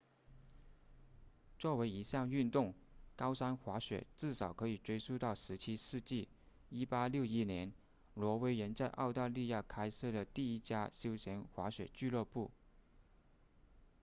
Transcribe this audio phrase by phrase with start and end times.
[1.59, 2.73] 作为一项运动
[3.15, 6.27] 高山滑雪至少可以追溯到17世纪
[6.71, 7.71] 1861年
[8.15, 12.49] 挪威人在澳大利亚开设了第一家休闲滑雪俱乐部